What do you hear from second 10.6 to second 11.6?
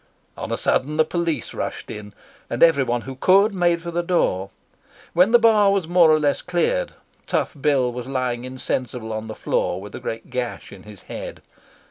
in his head.